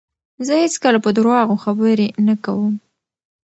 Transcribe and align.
زه 0.45 0.53
هیڅکله 0.63 0.99
په 1.05 1.09
درواغو 1.17 1.55
خبرې 1.63 2.07
نه 2.27 2.35
کوم. 2.43 2.73